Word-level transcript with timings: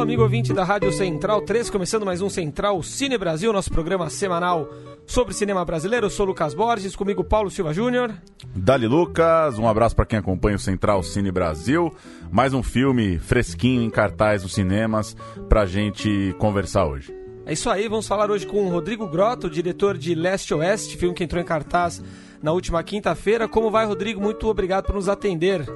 Alô, 0.00 0.08
amigo 0.08 0.22
ouvinte 0.22 0.54
da 0.54 0.64
Rádio 0.64 0.90
Central 0.92 1.42
3, 1.42 1.68
começando 1.68 2.06
mais 2.06 2.22
um 2.22 2.30
Central 2.30 2.82
Cine 2.82 3.18
Brasil, 3.18 3.52
nosso 3.52 3.70
programa 3.70 4.08
semanal 4.08 4.66
sobre 5.06 5.34
cinema 5.34 5.62
brasileiro. 5.62 6.06
Eu 6.06 6.10
sou 6.10 6.24
Lucas 6.24 6.54
Borges, 6.54 6.96
comigo 6.96 7.22
Paulo 7.22 7.50
Silva 7.50 7.74
Júnior. 7.74 8.10
Dali 8.56 8.86
Lucas, 8.86 9.58
um 9.58 9.68
abraço 9.68 9.94
para 9.94 10.06
quem 10.06 10.18
acompanha 10.18 10.56
o 10.56 10.58
Central 10.58 11.02
Cine 11.02 11.30
Brasil. 11.30 11.94
Mais 12.32 12.54
um 12.54 12.62
filme 12.62 13.18
fresquinho 13.18 13.82
em 13.82 13.90
cartaz 13.90 14.42
nos 14.42 14.54
cinemas 14.54 15.14
pra 15.50 15.66
gente 15.66 16.34
conversar 16.38 16.86
hoje. 16.86 17.14
É 17.44 17.52
isso 17.52 17.68
aí, 17.68 17.86
vamos 17.86 18.08
falar 18.08 18.30
hoje 18.30 18.46
com 18.46 18.64
o 18.64 18.70
Rodrigo 18.70 19.06
Grotto, 19.06 19.50
diretor 19.50 19.98
de 19.98 20.14
Leste 20.14 20.54
Oeste, 20.54 20.96
filme 20.96 21.14
que 21.14 21.24
entrou 21.24 21.42
em 21.42 21.46
cartaz 21.46 22.02
na 22.42 22.52
última 22.52 22.82
quinta-feira. 22.82 23.46
Como 23.46 23.70
vai, 23.70 23.84
Rodrigo? 23.84 24.18
Muito 24.18 24.48
obrigado 24.48 24.86
por 24.86 24.94
nos 24.94 25.10
atender. 25.10 25.66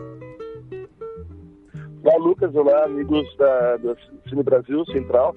Olá, 2.04 2.16
Lucas. 2.18 2.54
Olá, 2.54 2.84
amigos 2.84 3.34
da, 3.38 3.78
da 3.78 3.96
Cine 4.28 4.42
Brasil 4.42 4.84
Central. 4.92 5.34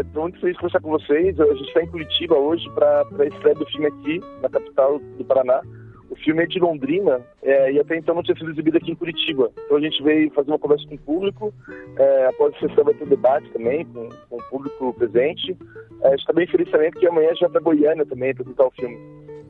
Estou 0.00 0.22
é, 0.22 0.22
muito 0.22 0.40
feliz 0.40 0.54
de 0.54 0.60
conversar 0.60 0.80
com 0.80 0.90
vocês. 0.92 1.38
A 1.38 1.44
gente 1.44 1.68
está 1.68 1.82
em 1.82 1.86
Curitiba 1.88 2.36
hoje 2.36 2.66
para 2.70 3.02
a 3.02 3.26
estreia 3.26 3.54
do 3.54 3.66
filme 3.66 3.88
aqui, 3.88 4.18
na 4.40 4.48
capital 4.48 4.98
do 4.98 5.24
Paraná. 5.26 5.60
O 6.08 6.16
filme 6.16 6.42
é 6.42 6.46
de 6.46 6.58
Londrina 6.58 7.20
é, 7.42 7.72
e 7.72 7.78
até 7.78 7.98
então 7.98 8.14
não 8.14 8.22
tinha 8.22 8.34
sido 8.34 8.50
exibido 8.50 8.78
aqui 8.78 8.92
em 8.92 8.94
Curitiba. 8.94 9.50
Então 9.66 9.76
a 9.76 9.80
gente 9.80 10.02
veio 10.02 10.30
fazer 10.30 10.52
uma 10.52 10.58
conversa 10.58 10.88
com 10.88 10.94
o 10.94 10.98
público. 11.00 11.54
É, 11.98 12.26
após 12.28 12.54
a 12.54 12.60
sessão 12.60 12.84
vai 12.84 12.94
ter 12.94 13.06
debate 13.06 13.50
também 13.50 13.84
com, 13.84 14.08
com 14.30 14.36
o 14.36 14.42
público 14.44 14.94
presente. 14.94 15.54
É, 16.00 16.06
a 16.06 16.10
gente 16.12 16.20
está 16.20 16.32
bem 16.32 16.46
feliz 16.46 16.70
também 16.70 16.90
porque 16.92 17.06
amanhã 17.06 17.34
já 17.34 17.46
para 17.46 17.60
Goiânia 17.60 18.06
também 18.06 18.32
visitar 18.32 18.64
o 18.64 18.70
filme. 18.70 18.96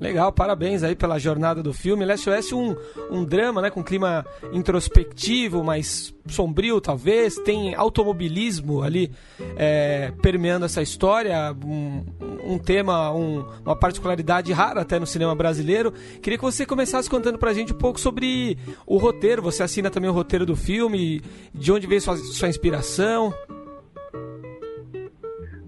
Legal, 0.01 0.33
parabéns 0.33 0.83
aí 0.83 0.95
pela 0.95 1.19
jornada 1.19 1.63
do 1.63 1.73
filme. 1.73 2.05
Leste 2.05 2.29
Oeste 2.29 2.55
um, 2.55 2.77
um 3.11 3.25
drama, 3.25 3.63
né, 3.63 3.71
com 3.71 3.83
clima 3.83 4.27
introspectivo, 4.53 5.63
mais 5.63 6.15
sombrio 6.29 6.81
talvez. 6.81 7.37
Tem 7.37 7.75
automobilismo 7.75 8.83
ali 8.83 9.11
é, 9.57 10.13
permeando 10.21 10.67
essa 10.67 10.83
história, 10.83 11.55
um, 11.65 12.05
um 12.45 12.59
tema, 12.59 13.13
um, 13.13 13.45
uma 13.65 13.77
particularidade 13.77 14.53
rara 14.53 14.83
até 14.83 14.99
no 14.99 15.07
cinema 15.07 15.35
brasileiro. 15.35 15.93
Queria 16.21 16.39
que 16.39 16.45
você 16.45 16.67
começasse 16.67 17.09
contando 17.09 17.39
pra 17.39 17.55
gente 17.55 17.73
um 17.73 17.79
pouco 17.79 18.01
sobre 18.01 18.59
o 18.87 18.99
roteiro. 18.99 19.43
Você 19.43 19.63
assina 19.63 19.91
também 19.91 20.11
o 20.11 20.15
roteiro 20.15 20.45
do 20.45 20.57
filme, 20.57 21.23
de 21.55 21.73
onde 21.73 21.87
veio 21.87 22.01
sua, 22.01 22.17
sua 22.17 22.49
inspiração. 22.49 23.33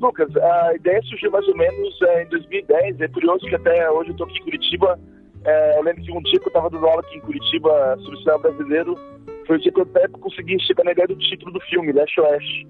Lucas, 0.00 0.34
a 0.36 0.74
ideia 0.74 1.00
surgiu 1.02 1.30
mais 1.30 1.46
ou 1.48 1.56
menos 1.56 2.02
é, 2.02 2.22
em 2.22 2.28
2010. 2.28 3.00
É 3.00 3.08
curioso 3.08 3.46
que 3.46 3.54
até 3.54 3.90
hoje 3.90 4.10
eu 4.10 4.12
estou 4.12 4.26
aqui 4.26 4.38
em 4.38 4.44
Curitiba. 4.44 4.98
É, 5.44 5.78
eu 5.78 5.82
lembro 5.82 6.02
que 6.02 6.12
um 6.12 6.22
dia 6.22 6.40
que 6.40 6.46
eu 6.46 6.50
estava 6.50 6.70
dando 6.70 6.86
aula 6.86 7.00
aqui 7.00 7.18
em 7.18 7.20
Curitiba 7.20 7.96
sobre 8.02 8.18
cinema 8.18 8.38
brasileiro, 8.38 8.98
foi 9.46 9.56
o 9.56 9.60
dia 9.60 9.72
que 9.72 9.80
eu 9.80 9.84
até 9.84 10.08
consegui 10.08 10.60
chegar 10.60 10.84
na 10.84 10.92
ideia 10.92 11.08
do 11.08 11.16
título 11.16 11.52
do 11.52 11.60
filme, 11.60 11.92
Leste 11.92 12.20
Oeste. 12.20 12.66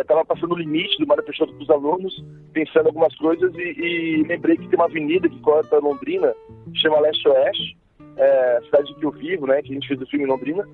Estava 0.00 0.20
é, 0.22 0.24
passando 0.24 0.52
o 0.52 0.58
limite 0.58 0.98
do 0.98 1.06
Mário 1.06 1.22
Peixoto 1.24 1.52
para 1.52 1.62
os 1.62 1.70
alunos, 1.70 2.24
pensando 2.52 2.86
algumas 2.86 3.14
coisas 3.16 3.52
e, 3.54 3.60
e, 3.60 4.22
lembrei 4.22 4.56
que 4.56 4.68
tem 4.68 4.78
uma 4.78 4.86
avenida 4.86 5.28
que 5.28 5.38
corta 5.40 5.78
Londrina, 5.78 6.32
chama 6.74 7.00
Leste 7.00 7.28
Oeste, 7.28 7.76
é, 8.16 8.60
cidade 8.64 8.94
que 8.94 9.04
eu 9.04 9.10
vivo, 9.10 9.46
né, 9.46 9.60
que 9.60 9.72
a 9.72 9.74
gente 9.74 9.88
fez 9.88 10.00
o 10.00 10.06
filme 10.06 10.24
em 10.24 10.28
Londrina, 10.28 10.66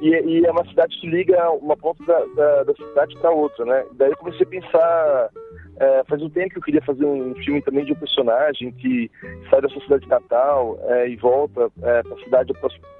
e, 0.00 0.08
e 0.08 0.44
é 0.44 0.50
uma 0.50 0.66
cidade 0.66 0.98
que 0.98 1.06
liga 1.06 1.48
uma 1.52 1.76
ponta 1.76 2.02
da, 2.04 2.24
da, 2.34 2.62
da 2.64 2.74
cidade 2.74 3.16
para 3.18 3.30
outra, 3.30 3.64
né. 3.64 3.84
Daí 3.92 4.10
eu 4.10 4.16
comecei 4.16 4.42
a 4.44 4.50
pensar 4.50 5.30
é, 5.78 6.04
faz 6.04 6.22
um 6.22 6.30
tempo 6.30 6.50
que 6.50 6.58
eu 6.58 6.62
queria 6.62 6.82
fazer 6.82 7.04
um 7.04 7.34
filme 7.36 7.60
também 7.62 7.84
de 7.84 7.92
um 7.92 7.96
personagem 7.96 8.72
que 8.72 9.10
sai 9.50 9.60
da 9.60 9.68
sua 9.68 9.82
cidade 9.82 10.08
natal 10.08 10.78
é, 10.84 11.08
e 11.08 11.16
volta 11.16 11.70
é, 11.82 12.02
para 12.02 12.14
a 12.14 12.24
cidade 12.24 12.52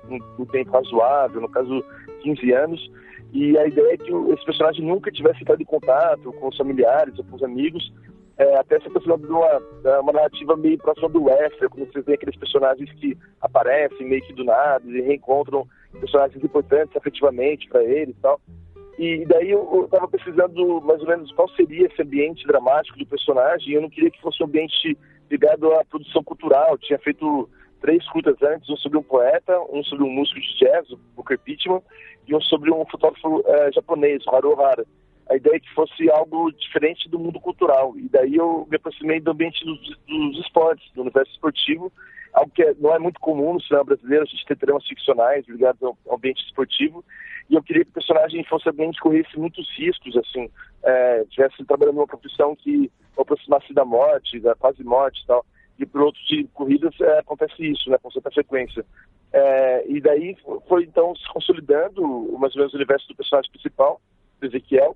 um, 0.08 0.18
um 0.38 0.44
tempo 0.46 0.70
razoável, 0.70 1.40
no 1.40 1.48
caso 1.48 1.84
15 2.22 2.52
anos. 2.52 2.90
E 3.32 3.58
a 3.58 3.66
ideia 3.66 3.94
é 3.94 3.96
que 3.96 4.12
esse 4.32 4.44
personagem 4.44 4.84
nunca 4.84 5.10
tivesse 5.10 5.42
entrado 5.42 5.60
em 5.60 5.66
contato 5.66 6.32
com 6.34 6.48
os 6.48 6.56
familiares 6.56 7.18
ou 7.18 7.24
com 7.24 7.36
os 7.36 7.42
amigos, 7.42 7.92
é, 8.38 8.58
até 8.58 8.78
se 8.78 8.88
aproximando 8.88 9.26
de 9.26 9.32
uma, 9.32 10.00
uma 10.00 10.12
narrativa 10.12 10.54
meio 10.56 10.76
próxima 10.76 11.08
do 11.08 11.24
western, 11.24 11.68
como 11.70 11.86
vocês 11.86 12.04
veem 12.04 12.16
aqueles 12.16 12.36
personagens 12.36 12.92
que 12.92 13.16
aparecem 13.40 14.06
meio 14.06 14.22
que 14.22 14.34
do 14.34 14.44
nada 14.44 14.86
e 14.86 15.00
reencontram 15.00 15.66
personagens 15.98 16.44
importantes 16.44 16.94
afetivamente 16.94 17.66
para 17.68 17.82
ele 17.82 18.10
e 18.10 18.20
tal. 18.20 18.38
E 18.98 19.26
daí 19.26 19.50
eu 19.50 19.84
estava 19.84 20.08
pesquisando 20.08 20.80
mais 20.80 21.00
ou 21.00 21.08
menos 21.08 21.30
qual 21.32 21.48
seria 21.50 21.86
esse 21.86 22.00
ambiente 22.00 22.46
dramático 22.46 22.98
do 22.98 23.06
personagem. 23.06 23.74
Eu 23.74 23.82
não 23.82 23.90
queria 23.90 24.10
que 24.10 24.20
fosse 24.20 24.42
um 24.42 24.46
ambiente 24.46 24.96
ligado 25.30 25.72
à 25.74 25.84
produção 25.84 26.24
cultural. 26.24 26.70
Eu 26.72 26.78
tinha 26.78 26.98
feito 26.98 27.48
três 27.80 28.08
curtas 28.08 28.36
antes, 28.42 28.68
um 28.70 28.76
sobre 28.76 28.98
um 28.98 29.02
poeta, 29.02 29.60
um 29.70 29.82
sobre 29.84 30.04
um 30.04 30.10
músico 30.10 30.40
de 30.40 30.58
jazz, 30.58 30.90
o 30.90 30.98
Booker 31.14 31.38
Pittman, 31.38 31.82
e 32.26 32.34
um 32.34 32.40
sobre 32.40 32.72
um 32.72 32.86
fotógrafo 32.86 33.44
é, 33.46 33.72
japonês, 33.72 34.24
o 34.26 34.34
Haru 34.34 34.60
Hara. 34.60 34.86
A 35.28 35.36
ideia 35.36 35.56
é 35.56 35.60
que 35.60 35.74
fosse 35.74 36.08
algo 36.10 36.50
diferente 36.52 37.08
do 37.08 37.18
mundo 37.18 37.38
cultural. 37.40 37.94
E 37.98 38.08
daí 38.08 38.36
eu 38.36 38.66
me 38.70 38.76
aproximei 38.76 39.20
do 39.20 39.32
ambiente 39.32 39.64
dos, 39.64 39.78
dos 40.06 40.38
esportes, 40.38 40.90
do 40.94 41.02
universo 41.02 41.32
esportivo, 41.32 41.92
algo 42.36 42.52
que 42.52 42.62
é, 42.62 42.74
não 42.78 42.94
é 42.94 42.98
muito 42.98 43.18
comum 43.18 43.54
no 43.54 43.62
cinema 43.62 43.84
brasileiro, 43.84 44.24
a 44.24 44.26
gente 44.26 44.44
ter 44.44 44.56
tramas 44.56 44.86
ficcionais 44.86 45.46
ligados 45.48 45.82
ao 45.82 45.96
ambiente 46.14 46.44
esportivo. 46.44 47.02
E 47.48 47.54
eu 47.54 47.62
queria 47.62 47.82
que 47.82 47.90
o 47.90 47.94
personagem 47.94 48.44
fosse 48.44 48.68
alguém 48.68 48.90
que 48.92 48.98
corresse 48.98 49.38
muitos 49.38 49.66
riscos, 49.76 50.14
assim, 50.18 50.50
é, 50.82 51.24
tivesse 51.30 51.64
trabalhando 51.64 51.96
numa 51.96 52.06
profissão 52.06 52.54
que 52.54 52.92
aproximasse 53.18 53.72
da 53.72 53.86
morte, 53.86 54.38
da 54.38 54.54
quase 54.54 54.84
morte 54.84 55.22
e 55.22 55.26
tal. 55.26 55.46
E 55.78 55.86
por 55.86 56.02
outros 56.02 56.26
de 56.26 56.44
corridas 56.52 56.94
é, 57.00 57.18
acontece 57.20 57.54
isso, 57.58 57.88
né, 57.88 57.96
com 58.02 58.10
certa 58.10 58.30
frequência. 58.30 58.84
É, 59.32 59.84
e 59.88 59.98
daí 60.00 60.36
foi 60.68 60.84
então 60.84 61.16
se 61.16 61.26
consolidando 61.28 62.02
mais 62.38 62.54
ou 62.54 62.60
menos 62.60 62.74
o 62.74 62.76
universo 62.76 63.08
do 63.08 63.16
personagem 63.16 63.50
principal, 63.50 64.00
do 64.40 64.46
Ezequiel. 64.46 64.94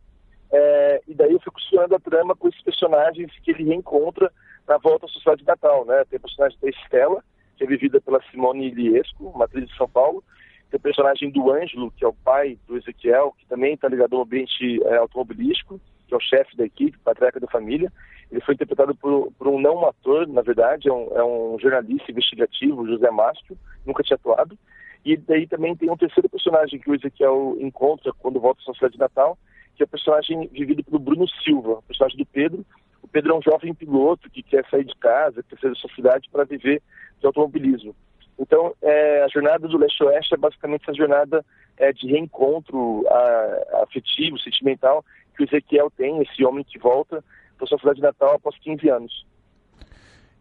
É, 0.52 1.00
e 1.08 1.14
daí 1.14 1.32
eu 1.32 1.40
fui 1.40 1.52
costurando 1.52 1.94
a 1.94 2.00
trama 2.00 2.36
com 2.36 2.48
esses 2.48 2.62
personagens 2.62 3.32
que 3.42 3.52
ele 3.52 3.64
reencontra 3.64 4.30
na 4.68 4.76
volta 4.78 5.06
à 5.06 5.08
sociedade 5.08 5.44
natal, 5.44 5.84
né? 5.86 6.04
Tem 6.04 6.16
a 6.16 6.20
personagem 6.20 6.58
da 6.60 6.68
Estela, 6.68 7.24
é 7.64 7.66
vivida 7.66 8.00
pela 8.00 8.22
Simone 8.30 8.70
Liesco, 8.70 9.26
uma 9.28 9.44
atriz 9.44 9.68
de 9.68 9.76
São 9.76 9.88
Paulo, 9.88 10.22
tem 10.70 10.78
o 10.78 10.80
personagem 10.80 11.30
do 11.30 11.50
Ângelo, 11.50 11.90
que 11.90 12.04
é 12.04 12.08
o 12.08 12.14
pai 12.14 12.56
do 12.68 12.76
Ezequiel, 12.76 13.34
que 13.36 13.44
também 13.46 13.74
está 13.74 13.88
ligado 13.88 14.14
ao 14.14 14.22
ambiente 14.22 14.80
é, 14.84 14.96
automobilístico, 14.96 15.80
que 16.06 16.14
é 16.14 16.16
o 16.16 16.20
chefe 16.20 16.56
da 16.56 16.64
equipe, 16.64 16.96
patriarca 16.98 17.40
da 17.40 17.48
família. 17.48 17.92
Ele 18.30 18.40
foi 18.40 18.54
interpretado 18.54 18.94
por, 18.94 19.32
por 19.32 19.48
um 19.48 19.60
não 19.60 19.84
ator, 19.84 20.28
na 20.28 20.42
verdade, 20.42 20.88
é 20.88 20.92
um, 20.92 21.08
é 21.12 21.24
um, 21.24 21.58
jornalista 21.58 22.12
investigativo, 22.12 22.86
José 22.86 23.10
Mastro, 23.10 23.58
nunca 23.84 24.04
tinha 24.04 24.14
atuado. 24.14 24.56
E 25.04 25.16
daí 25.16 25.46
também 25.46 25.74
tem 25.74 25.90
um 25.90 25.96
terceiro 25.96 26.28
personagem 26.28 26.78
que 26.78 26.88
o 26.88 26.94
Ezequiel 26.94 27.56
encontra 27.58 28.12
quando 28.12 28.38
volta 28.38 28.60
à 28.60 28.64
sua 28.64 28.74
cidade 28.74 28.92
de 28.92 29.00
Natal, 29.00 29.36
que 29.74 29.82
é 29.82 29.86
o 29.86 29.88
personagem 29.88 30.46
vivido 30.52 30.84
pelo 30.84 31.00
Bruno 31.00 31.26
Silva, 31.42 31.82
personagem 31.88 32.18
do 32.18 32.26
Pedro. 32.26 32.64
Pedro 33.12 33.34
é 33.34 33.38
um 33.38 33.42
jovem 33.42 33.74
piloto 33.74 34.30
que 34.30 34.42
quer 34.42 34.64
sair 34.70 34.84
de 34.84 34.94
casa, 34.96 35.42
quer 35.42 35.58
sair 35.58 35.70
da 35.70 35.76
sua 35.76 35.90
cidade 35.94 36.28
para 36.30 36.44
viver 36.44 36.82
de 37.18 37.26
automobilismo. 37.26 37.94
Então, 38.38 38.74
é, 38.80 39.22
a 39.22 39.28
jornada 39.28 39.68
do 39.68 39.76
leste-oeste 39.76 40.34
é 40.34 40.38
basicamente 40.38 40.82
essa 40.82 40.94
jornada 40.94 41.44
é, 41.76 41.92
de 41.92 42.06
reencontro 42.06 43.04
a, 43.08 43.82
afetivo, 43.82 44.38
sentimental, 44.38 45.04
que 45.36 45.42
o 45.42 45.46
Ezequiel 45.46 45.90
tem, 45.90 46.22
esse 46.22 46.44
homem 46.44 46.64
que 46.64 46.78
volta 46.78 47.22
para 47.58 47.66
sua 47.66 47.78
cidade 47.78 47.96
de 47.96 48.02
Natal 48.02 48.34
após 48.34 48.56
15 48.58 48.88
anos. 48.88 49.26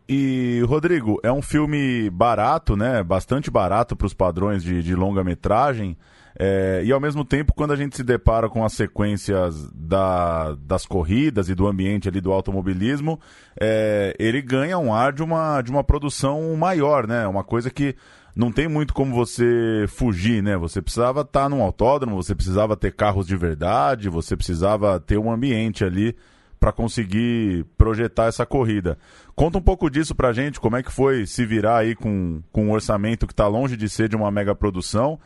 E, 0.08 0.64
Rodrigo, 0.66 1.20
é 1.22 1.32
um 1.32 1.42
filme 1.42 2.10
barato, 2.10 2.76
né? 2.76 3.04
Bastante 3.04 3.52
barato 3.52 3.96
para 3.96 4.08
os 4.08 4.14
padrões 4.14 4.64
de, 4.64 4.82
de 4.82 4.96
longa-metragem. 4.96 5.96
É, 6.42 6.82
e 6.86 6.92
ao 6.94 7.02
mesmo 7.02 7.26
tempo, 7.26 7.54
quando 7.54 7.74
a 7.74 7.76
gente 7.76 7.98
se 7.98 8.04
depara 8.04 8.48
com 8.48 8.64
as 8.64 8.72
sequências 8.72 9.70
da, 9.74 10.56
das 10.62 10.86
corridas 10.86 11.50
e 11.50 11.54
do 11.54 11.68
ambiente 11.68 12.08
ali 12.08 12.22
do 12.22 12.32
automobilismo, 12.32 13.20
é, 13.60 14.16
ele 14.18 14.42
ganha 14.42 14.80
um 14.80 14.94
ar 14.94 15.12
de 15.12 15.22
uma, 15.22 15.62
de 15.62 15.70
uma 15.70 15.84
produção 15.84 16.56
maior, 16.56 17.06
né? 17.06 17.28
Uma 17.28 17.44
coisa 17.44 17.70
que 17.70 17.94
não 18.34 18.54
tem 18.54 18.70
muito 18.70 18.94
como 18.94 19.14
você 19.14 19.84
fugir, 19.90 20.42
né? 20.42 20.56
Você 20.56 20.82
precisava 20.82 21.22
estar 21.22 21.42
tá 21.42 21.50
num 21.50 21.62
autódromo, 21.62 22.16
você 22.16 22.34
precisava 22.34 22.78
ter 22.78 22.94
carros 22.94 23.28
de 23.28 23.36
verdade, 23.36 24.08
você 24.08 24.38
precisava 24.38 24.98
ter 24.98 25.18
um 25.18 25.30
ambiente 25.30 25.84
ali 25.84 26.16
para 26.58 26.72
conseguir 26.72 27.66
projetar 27.78 28.28
essa 28.28 28.46
corrida. 28.46 28.98
Conta 29.36 29.58
um 29.58 29.62
pouco 29.62 29.90
disso 29.90 30.16
pra 30.16 30.32
gente, 30.32 30.60
como 30.60 30.78
é 30.78 30.84
que 30.84 30.92
foi 30.92 31.26
se 31.26 31.46
virar 31.46 31.80
aí 31.80 31.96
com, 31.96 32.42
com 32.50 32.68
um 32.68 32.72
orçamento 32.72 33.28
que 33.28 33.34
está 33.34 33.48
longe 33.48 33.76
de 33.76 33.90
ser 33.90 34.08
de 34.08 34.16
uma 34.16 34.32
mega 34.32 34.56
produção 34.56 35.20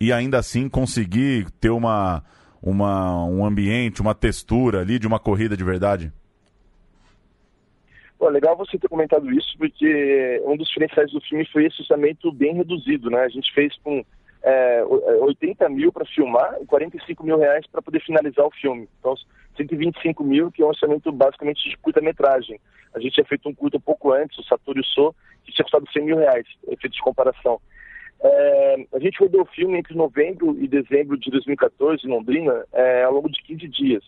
e 0.00 0.12
ainda 0.12 0.38
assim 0.38 0.68
conseguir 0.68 1.50
ter 1.60 1.70
uma, 1.70 2.24
uma, 2.62 3.24
um 3.26 3.44
ambiente, 3.44 4.00
uma 4.00 4.14
textura 4.14 4.80
ali 4.80 4.98
de 4.98 5.06
uma 5.06 5.20
corrida 5.20 5.56
de 5.56 5.62
verdade? 5.62 6.12
Pô, 8.18 8.28
legal 8.28 8.56
você 8.56 8.78
ter 8.78 8.88
comentado 8.88 9.30
isso, 9.30 9.56
porque 9.58 10.42
um 10.44 10.56
dos 10.56 10.68
diferenciais 10.68 11.10
do 11.12 11.20
filme 11.20 11.46
foi 11.46 11.66
esse 11.66 11.80
orçamento 11.82 12.32
bem 12.32 12.54
reduzido, 12.54 13.10
né? 13.10 13.20
A 13.20 13.28
gente 13.28 13.52
fez 13.52 13.74
com 13.82 14.04
é, 14.42 14.84
80 14.84 15.68
mil 15.68 15.92
para 15.92 16.04
filmar 16.06 16.56
e 16.60 16.66
45 16.66 17.24
mil 17.24 17.38
reais 17.38 17.66
para 17.66 17.82
poder 17.82 18.00
finalizar 18.00 18.46
o 18.46 18.50
filme. 18.50 18.88
Então, 18.98 19.14
125 19.56 20.24
mil, 20.24 20.50
que 20.50 20.62
é 20.62 20.64
um 20.64 20.68
orçamento 20.68 21.12
basicamente 21.12 21.68
de 21.68 21.76
curta-metragem. 21.76 22.58
A 22.94 23.00
gente 23.00 23.14
tinha 23.14 23.24
feito 23.24 23.48
um 23.48 23.54
curto 23.54 23.76
um 23.76 23.80
pouco 23.80 24.12
antes, 24.12 24.38
o 24.38 24.42
Satoru 24.44 24.84
So, 24.84 25.14
que 25.44 25.52
tinha 25.52 25.64
custado 25.64 25.90
100 25.92 26.04
mil 26.04 26.16
reais, 26.16 26.46
efeito 26.68 26.94
de 26.94 27.02
comparação. 27.02 27.60
É, 28.22 28.86
a 28.92 28.98
gente 28.98 29.18
rodou 29.18 29.42
o 29.42 29.46
filme 29.54 29.78
entre 29.78 29.94
novembro 29.94 30.56
e 30.60 30.68
dezembro 30.68 31.18
de 31.18 31.30
2014 31.30 32.06
em 32.06 32.10
Londrina, 32.10 32.64
é, 32.72 33.04
ao 33.04 33.14
longo 33.14 33.30
de 33.30 33.42
15 33.42 33.68
dias. 33.68 34.04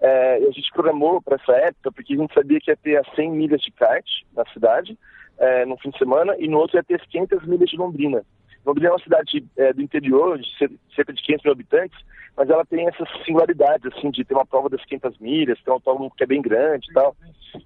É, 0.00 0.36
a 0.36 0.50
gente 0.50 0.70
programou 0.72 1.20
para 1.20 1.36
essa 1.36 1.52
época 1.52 1.90
porque 1.90 2.14
a 2.14 2.16
gente 2.16 2.34
sabia 2.34 2.60
que 2.60 2.70
ia 2.70 2.76
ter 2.76 2.96
as 2.96 3.14
100 3.14 3.30
milhas 3.32 3.60
de 3.60 3.72
kart 3.72 4.06
na 4.34 4.44
cidade, 4.52 4.96
é, 5.38 5.64
no 5.64 5.76
fim 5.78 5.90
de 5.90 5.98
semana, 5.98 6.36
e 6.38 6.48
no 6.48 6.58
outro 6.58 6.76
ia 6.76 6.84
ter 6.84 7.00
as 7.00 7.06
500 7.08 7.46
milhas 7.46 7.68
de 7.68 7.76
Londrina. 7.76 8.24
Londrina 8.64 8.88
é 8.88 8.92
uma 8.92 9.02
cidade 9.02 9.44
é, 9.56 9.72
do 9.72 9.82
interior, 9.82 10.38
de 10.38 10.48
cerca 10.94 11.12
de 11.12 11.22
500 11.22 11.44
mil 11.44 11.52
habitantes, 11.52 11.98
mas 12.36 12.50
ela 12.50 12.64
tem 12.66 12.86
essas 12.86 13.08
singularidades, 13.24 13.90
assim, 13.92 14.10
de 14.10 14.24
ter 14.24 14.34
uma 14.34 14.44
prova 14.44 14.68
das 14.68 14.84
500 14.84 15.18
milhas, 15.18 15.60
ter 15.62 15.70
um 15.70 15.74
autódromo 15.74 16.12
que 16.14 16.24
é 16.24 16.26
bem 16.26 16.42
grande 16.42 16.90
e 16.90 16.92
tal. 16.92 17.16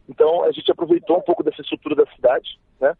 Então, 0.08 0.44
a 0.44 0.52
gente 0.52 0.70
aproveitou 0.70 1.18
um 1.18 1.22
pouco 1.22 1.42
dessa 1.42 1.62
estrutura 1.62 1.96
da 1.96 2.06
cidade, 2.12 2.60
né? 2.80 2.94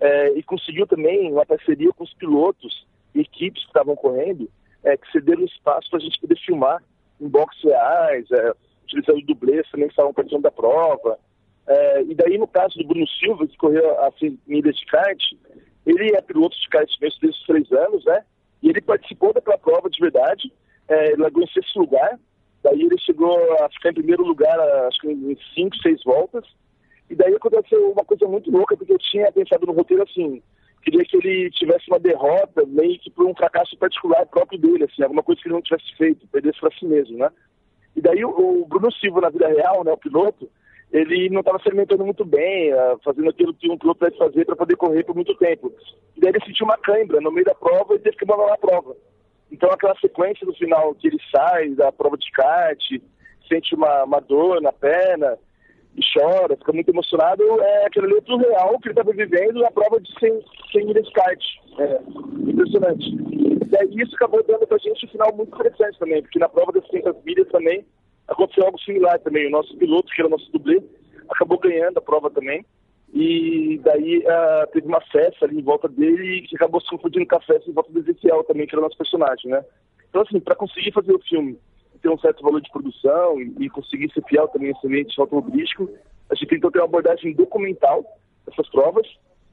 É, 0.00 0.30
e 0.32 0.42
conseguiu 0.42 0.86
também 0.86 1.32
uma 1.32 1.46
parceria 1.46 1.90
com 1.92 2.04
os 2.04 2.12
pilotos 2.14 2.86
e 3.14 3.20
equipes 3.20 3.62
que 3.62 3.68
estavam 3.68 3.96
correndo, 3.96 4.48
é, 4.84 4.96
que 4.96 5.10
cederam 5.10 5.44
espaço 5.44 5.88
para 5.90 5.98
a 5.98 6.02
gente 6.02 6.20
poder 6.20 6.38
filmar 6.38 6.82
em 7.20 7.28
boxes 7.28 7.62
reais, 7.64 8.30
é, 8.30 8.52
utilizando 8.84 9.22
dublês 9.22 9.68
também 9.70 9.88
que 9.88 9.92
estavam 9.92 10.12
participando 10.12 10.42
da 10.42 10.50
prova. 10.50 11.18
É, 11.66 12.02
e 12.02 12.14
daí, 12.14 12.38
no 12.38 12.46
caso 12.46 12.78
do 12.78 12.86
Bruno 12.86 13.06
Silva, 13.08 13.46
que 13.46 13.56
correu 13.56 13.98
a 14.00 14.12
100 14.18 14.38
milhas 14.46 14.76
de 14.76 14.86
kart, 14.86 15.20
ele 15.84 16.14
é 16.14 16.20
piloto 16.20 16.56
de 16.56 16.68
kart 16.68 16.88
desde 17.00 17.26
os 17.26 17.46
três 17.46 17.70
anos, 17.72 18.04
né? 18.04 18.24
E 18.62 18.68
ele 18.68 18.80
participou 18.80 19.32
daquela 19.32 19.58
prova 19.58 19.88
de 19.88 20.00
verdade, 20.00 20.52
é, 20.88 21.16
largou 21.16 21.42
em 21.42 21.48
sexto 21.48 21.80
lugar, 21.80 22.18
daí 22.62 22.82
ele 22.82 22.98
chegou 22.98 23.36
a 23.60 23.68
ficar 23.70 23.90
em 23.90 23.94
primeiro 23.94 24.24
lugar, 24.24 24.58
acho 24.86 25.00
que 25.00 25.08
em 25.08 25.36
cinco, 25.54 25.76
seis 25.78 26.02
voltas, 26.04 26.44
e 27.08 27.14
daí 27.14 27.34
aconteceu 27.34 27.90
uma 27.90 28.04
coisa 28.04 28.26
muito 28.26 28.50
louca, 28.50 28.76
porque 28.76 28.92
eu 28.92 28.98
tinha 28.98 29.30
pensado 29.30 29.66
no 29.66 29.72
roteiro 29.72 30.02
assim, 30.02 30.42
queria 30.82 31.04
que 31.04 31.16
ele 31.16 31.50
tivesse 31.50 31.88
uma 31.88 31.98
derrota 31.98 32.64
meio 32.66 32.98
que 32.98 33.10
por 33.10 33.26
um 33.26 33.34
fracasso 33.34 33.76
particular 33.78 34.26
próprio 34.26 34.58
dele, 34.58 34.84
assim, 34.84 35.02
alguma 35.02 35.22
coisa 35.22 35.40
que 35.40 35.48
ele 35.48 35.54
não 35.54 35.62
tivesse 35.62 35.94
feito, 35.96 36.26
perdesse 36.28 36.60
para 36.60 36.70
si 36.76 36.84
mesmo, 36.84 37.18
né? 37.18 37.30
E 37.94 38.00
daí 38.00 38.24
o, 38.24 38.30
o 38.30 38.66
Bruno 38.66 38.92
Silva, 38.92 39.22
na 39.22 39.30
vida 39.30 39.48
real, 39.48 39.82
né, 39.82 39.92
o 39.92 39.96
piloto, 39.96 40.50
ele 40.92 41.28
não 41.30 41.40
estava 41.40 41.58
se 41.58 41.68
alimentando 41.68 42.04
muito 42.04 42.24
bem, 42.24 42.72
uh, 42.72 42.98
fazendo 43.02 43.30
aquilo 43.30 43.54
que 43.54 43.70
um 43.70 43.78
piloto 43.78 44.04
deve 44.04 44.16
fazer 44.16 44.44
para 44.44 44.56
poder 44.56 44.76
correr 44.76 45.02
por 45.04 45.14
muito 45.14 45.34
tempo. 45.36 45.72
E 46.16 46.20
daí 46.20 46.30
ele 46.30 46.44
sentiu 46.44 46.64
uma 46.64 46.76
cãibra 46.76 47.20
no 47.20 47.32
meio 47.32 47.46
da 47.46 47.54
prova 47.54 47.94
e 47.94 47.98
teve 47.98 48.16
que 48.16 48.24
abandonar 48.24 48.54
a 48.54 48.58
prova. 48.58 48.96
Então 49.50 49.70
aquela 49.70 49.96
sequência 49.96 50.46
no 50.46 50.54
final 50.54 50.94
que 50.94 51.08
ele 51.08 51.18
sai 51.34 51.70
da 51.70 51.90
prova 51.90 52.16
de 52.16 52.30
kart, 52.32 52.80
sente 53.48 53.74
uma, 53.74 54.04
uma 54.04 54.20
dor 54.20 54.60
na 54.60 54.72
perna 54.72 55.38
e 55.96 56.00
chora, 56.12 56.56
fica 56.56 56.72
muito 56.72 56.90
emocionado, 56.90 57.42
é 57.60 57.86
aquele 57.86 58.06
ali 58.06 58.44
real 58.44 58.78
que 58.78 58.88
ele 58.88 58.92
estava 58.92 59.12
vivendo 59.12 59.60
na 59.60 59.70
prova 59.70 59.98
de 59.98 60.12
100, 60.18 60.44
100 60.72 60.86
milhas 60.86 61.08
kart. 61.12 61.42
É, 61.78 62.00
impressionante. 62.50 63.04
E 63.06 63.76
aí 63.78 64.02
isso 64.02 64.14
acabou 64.16 64.44
dando 64.46 64.66
pra 64.66 64.78
gente 64.78 65.06
um 65.06 65.08
final 65.08 65.34
muito 65.34 65.54
interessante 65.54 65.98
também, 65.98 66.22
porque 66.22 66.38
na 66.38 66.48
prova 66.48 66.72
das 66.72 66.84
500 66.86 67.24
milhas 67.24 67.48
também 67.48 67.84
aconteceu 68.28 68.64
algo 68.64 68.78
similar 68.80 69.18
também. 69.20 69.46
O 69.46 69.50
nosso 69.50 69.76
piloto, 69.76 70.12
que 70.12 70.20
era 70.20 70.28
o 70.28 70.30
nosso 70.30 70.50
dublê, 70.52 70.82
acabou 71.28 71.58
ganhando 71.58 71.98
a 71.98 72.02
prova 72.02 72.30
também. 72.30 72.64
E 73.14 73.80
daí 73.82 74.18
uh, 74.18 74.70
teve 74.72 74.86
uma 74.86 75.00
festa 75.00 75.46
ali 75.46 75.58
em 75.58 75.62
volta 75.62 75.88
dele 75.88 76.42
que 76.42 76.56
acabou 76.56 76.80
se 76.80 76.90
confundindo 76.90 77.26
com 77.26 77.36
a 77.36 77.40
festa 77.40 77.70
em 77.70 77.72
volta 77.72 77.90
do 77.90 78.00
Ezequiel 78.00 78.44
também, 78.44 78.66
que 78.66 78.74
era 78.74 78.80
o 78.80 78.84
nosso 78.84 78.98
personagem, 78.98 79.50
né? 79.50 79.64
Então, 80.10 80.22
assim, 80.22 80.40
para 80.40 80.54
conseguir 80.54 80.92
fazer 80.92 81.12
o 81.12 81.20
filme 81.20 81.58
ter 82.06 82.10
um 82.10 82.18
certo 82.18 82.42
valor 82.42 82.60
de 82.60 82.70
produção 82.70 83.40
e, 83.40 83.64
e 83.64 83.68
conseguir 83.68 84.10
ser 84.12 84.22
fiel 84.24 84.46
também 84.48 84.70
esse 84.70 84.86
ambiente 84.86 85.20
automobilístico, 85.20 85.90
a 86.30 86.34
gente 86.34 86.48
tentou 86.48 86.70
ter 86.70 86.78
uma 86.78 86.84
abordagem 86.84 87.34
documental 87.34 88.04
dessas 88.46 88.68
provas, 88.70 89.06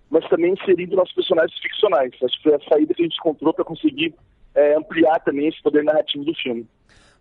mas 0.10 0.28
também 0.30 0.54
inserindo 0.54 0.96
nossos 0.96 1.16
personagens 1.16 1.60
ficcionais. 1.60 2.12
Acho 2.24 2.38
que 2.38 2.44
foi 2.44 2.56
a 2.56 2.70
saída 2.70 2.94
que 2.94 3.02
a 3.02 3.06
gente 3.06 3.18
encontrou 3.18 3.54
para 3.54 3.66
conseguir 3.66 4.14
é, 4.54 4.76
ampliar 4.76 5.20
também 5.22 5.48
esse 5.48 5.62
poder 5.64 5.84
narrativo 5.84 6.24
do 6.24 6.34
filme. 6.36 6.68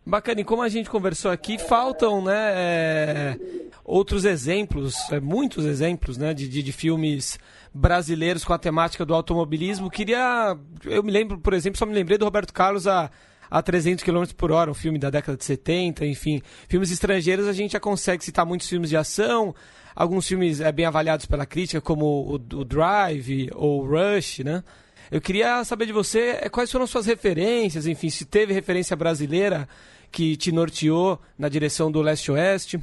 Bacana, 0.04 0.40
e 0.40 0.44
como 0.44 0.62
a 0.62 0.68
gente 0.68 0.90
conversou 0.90 1.30
aqui, 1.30 1.58
faltam 1.58 2.22
né, 2.22 2.52
é, 2.54 3.36
outros 3.84 4.24
exemplos, 4.24 4.96
é, 5.12 5.20
muitos 5.20 5.64
exemplos 5.64 6.18
né, 6.18 6.34
de, 6.34 6.48
de, 6.48 6.60
de, 6.60 6.72
filmes 6.72 7.38
brasileiros 7.72 8.44
com 8.44 8.52
a 8.52 8.58
temática 8.58 9.06
do 9.06 9.14
automobilismo. 9.14 9.88
Queria. 9.88 10.58
Eu 10.84 11.04
me 11.04 11.12
lembro, 11.12 11.38
por 11.38 11.54
exemplo, 11.54 11.78
só 11.78 11.86
me 11.86 11.94
lembrei 11.94 12.18
do 12.18 12.24
Roberto 12.24 12.52
Carlos 12.52 12.88
a, 12.88 13.12
a 13.52 13.60
300 13.60 14.02
km 14.02 14.24
por 14.34 14.50
hora, 14.50 14.70
um 14.70 14.74
filme 14.74 14.98
da 14.98 15.10
década 15.10 15.36
de 15.36 15.44
70, 15.44 16.06
enfim. 16.06 16.40
Filmes 16.66 16.90
estrangeiros 16.90 17.46
a 17.46 17.52
gente 17.52 17.72
já 17.72 17.80
consegue 17.80 18.24
citar 18.24 18.46
muitos 18.46 18.66
filmes 18.66 18.88
de 18.88 18.96
ação, 18.96 19.54
alguns 19.94 20.26
filmes 20.26 20.62
é, 20.62 20.72
bem 20.72 20.86
avaliados 20.86 21.26
pela 21.26 21.44
crítica, 21.44 21.78
como 21.78 22.06
o, 22.06 22.34
o 22.36 22.64
Drive 22.64 23.50
ou 23.54 23.84
Rush, 23.84 24.38
né? 24.38 24.64
Eu 25.10 25.20
queria 25.20 25.62
saber 25.64 25.84
de 25.84 25.92
você 25.92 26.38
é, 26.40 26.48
quais 26.48 26.72
foram 26.72 26.86
suas 26.86 27.04
referências, 27.04 27.86
enfim, 27.86 28.08
se 28.08 28.24
teve 28.24 28.54
referência 28.54 28.96
brasileira 28.96 29.68
que 30.10 30.34
te 30.34 30.50
norteou 30.50 31.20
na 31.38 31.50
direção 31.50 31.92
do 31.92 32.00
leste-oeste? 32.00 32.80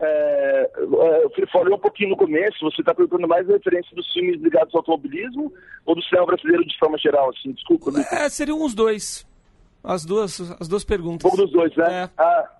É, 0.00 0.35
eu 0.76 1.48
falei 1.52 1.74
um 1.74 1.78
pouquinho 1.78 2.10
no 2.10 2.16
começo, 2.16 2.64
você 2.64 2.80
está 2.80 2.94
perguntando 2.94 3.28
mais 3.28 3.48
a 3.48 3.52
referência 3.52 3.94
dos 3.94 4.10
filmes 4.12 4.40
ligados 4.40 4.74
ao 4.74 4.80
automobilismo 4.80 5.52
ou 5.84 5.94
do 5.94 6.02
cinema 6.02 6.26
brasileiro 6.26 6.64
de 6.64 6.78
forma 6.78 6.98
geral, 6.98 7.30
assim, 7.30 7.52
desculpa. 7.52 7.90
É, 8.12 8.28
seriam 8.28 8.62
os 8.62 8.74
dois. 8.74 9.26
As 9.82 10.04
duas, 10.04 10.40
as 10.60 10.68
duas 10.68 10.84
perguntas. 10.84 11.24
Um 11.24 11.30
pouco 11.30 11.44
dos 11.44 11.52
dois, 11.52 11.74
né? 11.76 12.04
É. 12.04 12.10
Ah, 12.18 12.56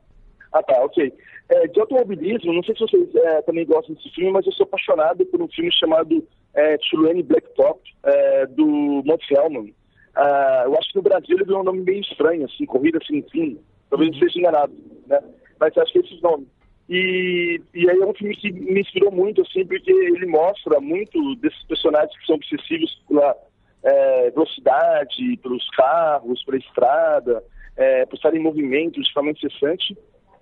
ah, 0.52 0.62
tá, 0.62 0.84
ok. 0.84 1.12
É, 1.48 1.66
de 1.68 1.80
automobilismo, 1.80 2.52
não 2.52 2.62
sei 2.62 2.74
se 2.74 2.80
vocês 2.80 3.14
é, 3.14 3.42
também 3.42 3.66
gostam 3.66 3.94
desse 3.94 4.10
filme, 4.10 4.32
mas 4.32 4.46
eu 4.46 4.52
sou 4.52 4.64
apaixonado 4.64 5.24
por 5.26 5.42
um 5.42 5.48
filme 5.48 5.72
chamado 5.72 6.26
é, 6.54 6.76
Tulane 6.90 7.22
Blacktop, 7.22 7.80
é, 8.04 8.46
do 8.46 8.66
Monty 9.04 9.34
Hellman. 9.34 9.74
Uh, 10.16 10.64
eu 10.64 10.78
acho 10.78 10.88
que 10.90 10.96
no 10.96 11.02
Brasil 11.02 11.36
ele 11.36 11.44
deu 11.44 11.58
um 11.58 11.62
nome 11.62 11.82
meio 11.82 12.00
estranho, 12.00 12.46
assim, 12.46 12.64
Corrida 12.64 12.98
Sem 13.06 13.22
Fim. 13.30 13.60
Talvez 13.90 14.10
não 14.12 14.18
seja 14.18 14.38
enganado, 14.38 14.72
né? 15.06 15.20
Mas 15.60 15.76
acho 15.76 15.92
que 15.92 15.98
é 15.98 16.02
esse 16.02 16.22
nome. 16.22 16.48
E, 16.88 17.60
e 17.74 17.90
aí 17.90 17.98
é 17.98 18.06
um 18.06 18.14
filme 18.14 18.36
que 18.36 18.52
me 18.52 18.80
inspirou 18.80 19.10
muito, 19.10 19.42
assim, 19.42 19.66
porque 19.66 19.90
ele 19.90 20.26
mostra 20.26 20.80
muito 20.80 21.34
desses 21.36 21.62
personagens 21.64 22.16
que 22.18 22.26
são 22.26 22.36
obsessivos 22.36 23.02
pela 23.08 23.34
é, 23.82 24.30
velocidade, 24.30 25.36
pelos 25.42 25.68
carros, 25.70 26.44
pela 26.44 26.58
estrada, 26.58 27.42
é, 27.76 28.06
por 28.06 28.16
estar 28.16 28.34
em 28.34 28.40
movimento 28.40 29.00
de 29.00 29.12
forma 29.12 29.30
incessante, 29.30 29.96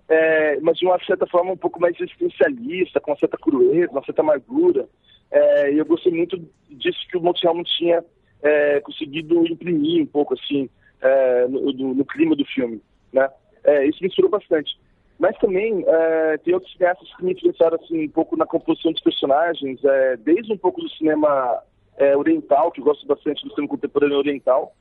é, 0.09 0.61
mas 0.61 0.79
de 0.79 0.87
uma 0.87 1.03
certa 1.05 1.27
forma 1.27 1.53
um 1.53 1.57
pouco 1.57 1.81
mais 1.81 1.99
existencialista, 1.99 3.01
com 3.01 3.11
uma 3.11 3.19
certa 3.19 3.39
crueza, 3.39 3.93
uma 3.93 4.05
certa 4.05 4.23
amargura. 4.23 4.87
É, 5.31 5.73
e 5.73 5.79
eu 5.79 5.87
gostei 5.87 6.13
muito 6.13 6.39
disso 6.71 6.99
que 7.11 7.17
o 7.17 7.21
Monte 7.21 7.47
Helmut 7.47 7.71
tinha 7.77 8.05
é, 8.43 8.81
conseguido 8.81 9.47
imprimir 9.47 10.03
um 10.03 10.07
pouco 10.07 10.35
assim 10.35 10.69
é, 11.01 11.49
no, 11.49 11.73
no, 11.73 11.95
no, 11.95 12.05
clima 12.05 12.37
do 12.37 12.45
filme, 12.45 12.81
né? 13.13 13.29
É, 13.65 13.87
isso 13.87 13.99
me 14.01 14.09
inspirou 14.09 14.31
bastante. 14.31 14.79
Mas 15.19 15.37
também 15.39 15.85
é, 15.87 16.39
tem 16.39 16.55
outros 16.55 16.73
cineastas 16.73 17.09
que 17.17 17.25
me 17.25 17.33
influenciaram 17.33 17.77
assim 17.77 18.07
um 18.07 18.11
pouco 18.11 18.37
na 18.37 18.47
composição 18.47 18.93
dos 18.93 19.03
personagens, 19.03 19.83
é, 19.85 20.17
desde 20.17 20.53
um 20.53 20.59
pouco 20.59 20.81
do 20.81 20.89
cinema 20.91 21.63
é, 21.97 22.17
oriental, 22.17 22.73
que 22.73 22.81
eu 22.81 22.85
gosto 22.85 23.07
bastante 23.07 23.45
do 23.45 23.51
cinema 23.51 23.69
contemporâneo 23.69 24.19
oriental, 24.19 24.75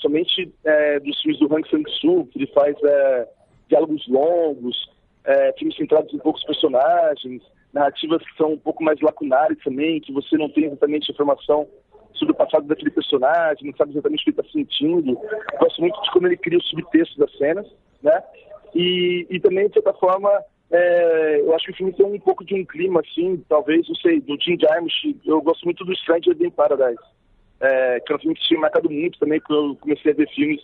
somente 0.00 0.52
dos 1.04 1.22
filmes 1.22 1.38
do 1.38 1.54
Hang 1.54 1.68
Sang-soo, 1.70 2.26
que 2.26 2.40
ele 2.40 2.48
faz 2.48 2.76
diálogos 3.68 4.04
longos, 4.08 4.76
filmes 5.56 5.76
centrados 5.76 6.12
em 6.12 6.18
poucos 6.18 6.42
personagens, 6.42 7.40
narrativas 7.72 8.20
que 8.20 8.36
são 8.36 8.54
um 8.54 8.58
pouco 8.58 8.82
mais 8.82 9.00
lacunares 9.00 9.56
também, 9.62 10.00
que 10.00 10.12
você 10.12 10.36
não 10.36 10.48
tem 10.48 10.64
exatamente 10.64 11.08
informação 11.08 11.68
sobre 12.14 12.32
o 12.32 12.36
passado 12.36 12.66
daquele 12.66 12.90
personagem, 12.90 13.68
não 13.68 13.76
sabe 13.76 13.92
exatamente 13.92 14.22
o 14.22 14.24
que 14.24 14.30
ele 14.30 14.40
está 14.40 14.52
sentindo. 14.52 15.20
Gosto 15.60 15.80
muito 15.80 16.02
de 16.02 16.10
como 16.10 16.26
ele 16.26 16.36
cria 16.36 16.58
o 16.58 16.62
subtexto 16.62 17.16
das 17.18 17.30
cenas, 17.38 17.66
né? 18.02 18.22
E, 18.74 19.26
e 19.30 19.40
também, 19.40 19.68
de 19.68 19.74
certa 19.74 19.92
forma, 19.94 20.30
é, 20.70 21.40
eu 21.40 21.54
acho 21.54 21.66
que 21.66 21.72
o 21.72 21.76
filme 21.76 21.92
tem 21.92 22.04
um 22.04 22.18
pouco 22.18 22.44
de 22.44 22.54
um 22.54 22.64
clima, 22.64 23.00
assim, 23.00 23.42
talvez, 23.48 23.88
não 23.88 23.94
sei, 23.96 24.20
do 24.20 24.36
Jim 24.40 24.58
Jarmusch. 24.60 25.16
Eu 25.24 25.40
gosto 25.40 25.64
muito 25.64 25.84
do 25.84 25.94
Stranger 25.96 26.36
in 26.40 26.50
Paradise, 26.50 27.02
é, 27.60 28.00
que 28.00 28.12
é 28.12 28.16
um 28.16 28.18
filme 28.18 28.34
que 28.34 28.46
tinha 28.46 28.60
marcado 28.60 28.90
muito 28.90 29.18
também 29.18 29.40
quando 29.40 29.70
eu 29.70 29.76
comecei 29.76 30.12
a 30.12 30.14
ver 30.14 30.28
filmes 30.30 30.60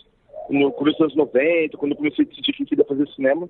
no 0.48 0.72
começo 0.72 0.98
dos 0.98 1.16
anos 1.16 1.16
90, 1.16 1.76
quando 1.76 1.92
eu 1.92 1.96
comecei 1.96 2.24
a 2.24 2.28
decidir 2.28 2.52
que 2.52 2.64
queria 2.64 2.84
fazer 2.84 3.08
cinema. 3.10 3.48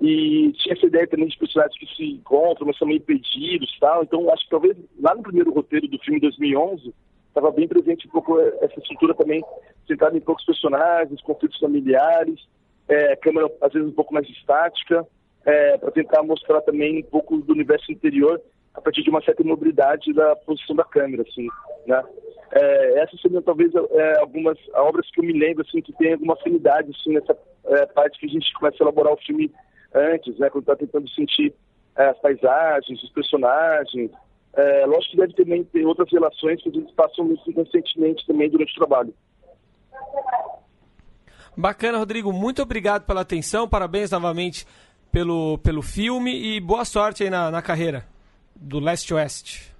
E 0.00 0.52
tinha 0.54 0.74
essa 0.74 0.86
ideia 0.86 1.06
também 1.06 1.28
de 1.28 1.38
personagens 1.38 1.78
que 1.78 1.94
se 1.94 2.04
encontram, 2.14 2.66
mas 2.66 2.76
são 2.76 2.88
meio 2.88 3.00
perdidos 3.00 3.72
e 3.72 3.78
tal. 3.78 4.02
Então, 4.02 4.28
acho 4.32 4.42
que 4.44 4.50
talvez 4.50 4.76
lá 5.00 5.14
no 5.14 5.22
primeiro 5.22 5.52
roteiro 5.52 5.86
do 5.86 5.98
filme 6.00 6.18
2011, 6.18 6.92
estava 7.28 7.52
bem 7.52 7.68
presente 7.68 8.08
um 8.08 8.10
pouco 8.10 8.38
essa 8.40 8.78
estrutura 8.78 9.14
também, 9.14 9.42
centrada 9.86 10.16
em 10.16 10.20
poucos 10.20 10.44
personagens, 10.44 11.20
conflitos 11.22 11.58
familiares, 11.60 12.40
é, 12.88 13.16
câmera 13.16 13.50
às 13.60 13.72
vezes 13.72 13.88
um 13.88 13.94
pouco 13.94 14.14
mais 14.14 14.28
estática, 14.28 15.06
é, 15.44 15.76
para 15.78 15.90
tentar 15.90 16.22
mostrar 16.22 16.60
também 16.62 17.00
um 17.00 17.02
pouco 17.02 17.38
do 17.38 17.52
universo 17.52 17.90
interior 17.90 18.40
a 18.74 18.80
partir 18.80 19.02
de 19.02 19.10
uma 19.10 19.22
certa 19.22 19.44
mobilidade 19.44 20.12
da 20.12 20.34
posição 20.36 20.74
da 20.74 20.84
câmera, 20.84 21.22
assim, 21.28 21.46
né? 21.86 22.02
É, 22.52 22.98
essas 23.00 23.20
seriam 23.20 23.42
talvez 23.42 23.72
é, 23.74 24.18
algumas 24.18 24.58
obras 24.74 25.10
que 25.10 25.20
eu 25.20 25.24
me 25.24 25.32
lembro 25.32 25.64
assim 25.66 25.80
que 25.80 25.92
tem 25.94 26.12
alguma 26.12 26.34
afinidade 26.34 26.90
assim, 26.90 27.14
nessa 27.14 27.36
é, 27.64 27.86
parte 27.86 28.18
que 28.18 28.26
a 28.26 28.28
gente 28.28 28.52
começa 28.54 28.76
a 28.80 28.84
elaborar 28.84 29.14
o 29.14 29.22
filme 29.22 29.50
antes, 29.94 30.38
né, 30.38 30.50
quando 30.50 30.64
está 30.64 30.76
tentando 30.76 31.08
sentir 31.10 31.54
é, 31.96 32.08
as 32.08 32.18
paisagens, 32.18 33.02
os 33.02 33.10
personagens. 33.10 34.10
É, 34.54 34.84
lógico 34.84 35.12
que 35.12 35.16
deve 35.16 35.32
também 35.32 35.64
ter 35.64 35.84
outras 35.86 36.10
relações 36.12 36.62
que 36.62 36.68
a 36.68 36.72
gente 36.72 36.92
passam 36.92 37.24
muito 37.24 37.48
inconscientemente 37.48 38.26
também 38.26 38.50
durante 38.50 38.72
o 38.72 38.78
trabalho. 38.78 39.14
Bacana, 41.56 41.98
Rodrigo. 41.98 42.32
Muito 42.32 42.62
obrigado 42.62 43.04
pela 43.04 43.20
atenção. 43.20 43.68
Parabéns 43.68 44.10
novamente 44.10 44.66
pelo, 45.10 45.58
pelo 45.58 45.82
filme 45.82 46.56
e 46.56 46.60
boa 46.60 46.84
sorte 46.84 47.22
aí 47.22 47.30
na, 47.30 47.50
na 47.50 47.60
carreira 47.60 48.04
do 48.56 48.80
Leste 48.80 49.12
Oeste. 49.12 49.72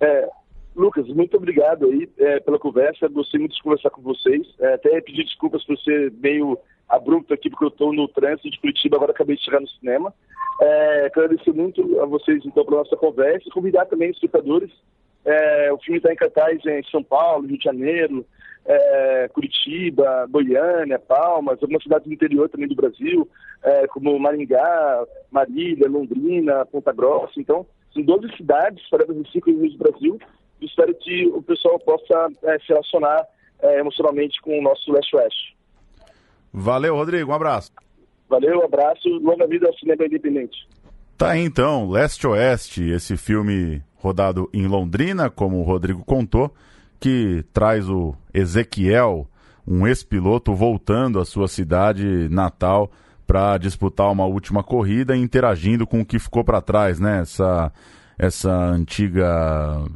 É, 0.00 0.28
Lucas, 0.74 1.06
muito 1.08 1.36
obrigado 1.36 1.86
aí 1.86 2.08
é, 2.18 2.40
pela 2.40 2.58
conversa. 2.58 3.08
Gostei 3.08 3.38
muito 3.38 3.54
de 3.54 3.62
conversar 3.62 3.90
com 3.90 4.02
vocês. 4.02 4.46
É, 4.58 4.74
até 4.74 5.00
pedir 5.00 5.24
desculpas 5.24 5.64
por 5.64 5.78
ser 5.78 6.12
meio 6.12 6.58
abrupto 6.88 7.32
aqui, 7.32 7.48
porque 7.48 7.64
eu 7.64 7.68
estou 7.68 7.92
no 7.92 8.08
trânsito 8.08 8.50
de 8.50 8.58
Curitiba, 8.58 8.96
agora 8.96 9.12
acabei 9.12 9.36
de 9.36 9.44
chegar 9.44 9.60
no 9.60 9.68
cinema. 9.68 10.12
É, 10.60 11.06
agradecer 11.06 11.52
muito 11.52 12.00
a 12.00 12.06
vocês, 12.06 12.44
então, 12.44 12.64
pela 12.64 12.78
nossa 12.78 12.96
conversa 12.96 13.48
convidar 13.50 13.86
também 13.86 14.10
os 14.10 14.16
espectadores. 14.16 14.70
É, 15.24 15.72
o 15.72 15.78
filme 15.78 15.98
está 15.98 16.12
em 16.12 16.16
cartaz 16.16 16.64
em 16.66 16.82
São 16.90 17.02
Paulo, 17.02 17.46
Rio 17.46 17.58
de 17.58 17.64
Janeiro, 17.64 18.26
é, 18.64 19.28
Curitiba, 19.28 20.26
Goiânia, 20.30 20.98
Palmas, 20.98 21.58
algumas 21.60 21.82
cidades 21.82 22.06
do 22.06 22.14
interior 22.14 22.48
também 22.48 22.68
do 22.68 22.74
Brasil, 22.74 23.28
é, 23.62 23.86
como 23.88 24.18
Maringá, 24.18 25.04
Marília, 25.30 25.88
Londrina, 25.88 26.64
Ponta 26.66 26.92
Grossa. 26.92 27.34
Então, 27.38 27.66
são 27.92 28.02
12 28.02 28.36
cidades 28.36 28.82
espalhadas 28.82 29.16
em 29.16 29.24
cinco 29.30 29.50
regiões 29.50 29.72
do 29.72 29.78
Brasil. 29.78 30.18
Espero 30.60 30.94
que 30.94 31.26
o 31.28 31.42
pessoal 31.42 31.78
possa 31.78 32.28
é, 32.44 32.58
se 32.58 32.68
relacionar 32.68 33.26
é, 33.62 33.80
emocionalmente 33.80 34.40
com 34.42 34.58
o 34.58 34.62
nosso 34.62 34.92
Leste 34.92 35.16
Oeste. 35.16 35.56
Valeu, 36.52 36.94
Rodrigo. 36.94 37.30
Um 37.30 37.34
abraço. 37.34 37.72
Valeu, 38.28 38.60
um 38.60 38.64
abraço. 38.64 39.08
Longa 39.20 39.46
vida 39.46 39.66
ao 39.66 39.74
cinema 39.74 40.04
independente. 40.04 40.68
Tá 41.16 41.30
aí, 41.30 41.40
então, 41.40 41.90
Leste 41.90 42.26
Oeste, 42.26 42.82
esse 42.90 43.16
filme 43.16 43.82
rodado 43.96 44.48
em 44.54 44.66
Londrina, 44.66 45.28
como 45.28 45.58
o 45.58 45.62
Rodrigo 45.62 46.04
contou 46.04 46.50
que 47.00 47.42
traz 47.52 47.88
o 47.88 48.14
Ezequiel, 48.32 49.26
um 49.66 49.86
ex-piloto, 49.86 50.54
voltando 50.54 51.18
à 51.18 51.24
sua 51.24 51.48
cidade 51.48 52.28
natal 52.28 52.90
para 53.26 53.56
disputar 53.58 54.10
uma 54.10 54.26
última 54.26 54.62
corrida, 54.62 55.16
interagindo 55.16 55.86
com 55.86 56.00
o 56.00 56.04
que 56.04 56.18
ficou 56.18 56.44
para 56.44 56.60
trás, 56.60 56.98
né? 56.98 57.20
Essa, 57.20 57.72
essa 58.18 58.52
antiga, 58.52 59.24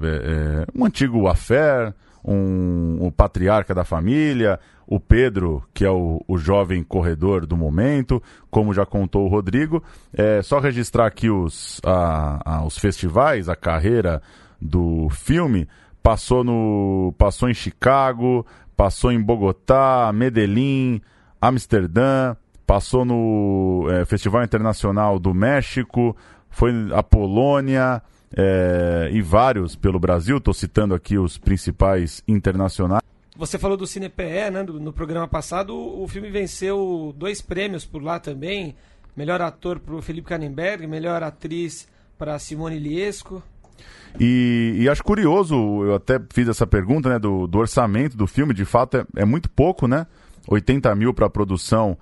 é, 0.02 0.06
é, 0.06 0.66
um 0.74 0.84
antigo 0.84 1.26
affair, 1.26 1.92
um, 2.24 3.06
um, 3.06 3.10
patriarca 3.10 3.74
da 3.74 3.84
família, 3.84 4.58
o 4.86 5.00
Pedro, 5.00 5.62
que 5.74 5.84
é 5.84 5.90
o, 5.90 6.24
o, 6.26 6.38
jovem 6.38 6.82
corredor 6.82 7.44
do 7.44 7.56
momento, 7.56 8.22
como 8.50 8.72
já 8.72 8.86
contou 8.86 9.24
o 9.24 9.28
Rodrigo. 9.28 9.82
É 10.12 10.40
só 10.40 10.60
registrar 10.60 11.06
aqui 11.06 11.28
os, 11.28 11.80
a, 11.84 12.58
a, 12.58 12.64
os 12.64 12.78
festivais, 12.78 13.48
a 13.48 13.56
carreira 13.56 14.22
do 14.60 15.08
filme 15.10 15.68
passou 16.04 16.44
no 16.44 17.14
passou 17.16 17.48
em 17.48 17.54
Chicago, 17.54 18.44
passou 18.76 19.10
em 19.10 19.18
Bogotá, 19.18 20.12
Medellín, 20.14 21.00
Amsterdã, 21.40 22.36
passou 22.66 23.06
no 23.06 23.88
é, 23.90 24.04
Festival 24.04 24.44
Internacional 24.44 25.18
do 25.18 25.32
México, 25.32 26.14
foi 26.50 26.72
a 26.92 27.02
Polônia 27.02 28.02
é, 28.36 29.08
e 29.12 29.22
vários 29.22 29.74
pelo 29.74 29.98
Brasil. 29.98 30.36
Estou 30.36 30.52
citando 30.52 30.94
aqui 30.94 31.16
os 31.16 31.38
principais 31.38 32.22
internacionais. 32.28 33.02
Você 33.34 33.58
falou 33.58 33.76
do 33.76 33.86
CinePE, 33.86 34.50
né? 34.52 34.62
no 34.62 34.92
programa 34.92 35.26
passado, 35.26 35.74
o 35.74 36.06
filme 36.06 36.30
venceu 36.30 37.14
dois 37.16 37.40
prêmios 37.40 37.86
por 37.86 38.02
lá 38.02 38.20
também. 38.20 38.76
Melhor 39.16 39.40
ator 39.40 39.80
para 39.80 39.94
o 39.94 40.02
Felipe 40.02 40.28
Kannenberg, 40.28 40.86
melhor 40.86 41.22
atriz 41.22 41.88
para 42.18 42.38
Simone 42.38 42.78
Liesco. 42.78 43.42
E, 44.18 44.76
e, 44.78 44.88
acho 44.88 45.02
curioso, 45.02 45.54
eu 45.84 45.96
até 45.96 46.20
fiz 46.32 46.48
essa 46.48 46.66
pergunta, 46.66 47.08
né, 47.08 47.18
do, 47.18 47.46
do 47.46 47.58
orçamento 47.58 48.16
do 48.16 48.26
filme, 48.26 48.54
de 48.54 48.64
fato 48.64 48.98
é, 48.98 49.06
é 49.16 49.24
muito 49.24 49.50
pouco, 49.50 49.88
né? 49.88 50.06
80 50.46 50.94
mil 50.94 51.12
para 51.12 51.28
produção, 51.28 51.96